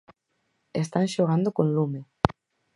[0.83, 2.01] Están xogando con lume.